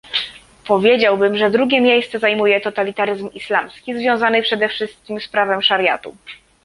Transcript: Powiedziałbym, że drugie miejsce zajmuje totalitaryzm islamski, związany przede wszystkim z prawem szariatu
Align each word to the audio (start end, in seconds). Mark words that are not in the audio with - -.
Powiedziałbym, 0.67 1.37
że 1.37 1.51
drugie 1.51 1.81
miejsce 1.81 2.19
zajmuje 2.19 2.61
totalitaryzm 2.61 3.29
islamski, 3.33 3.93
związany 3.99 4.41
przede 4.41 4.69
wszystkim 4.69 5.21
z 5.21 5.27
prawem 5.27 5.61
szariatu 5.61 6.17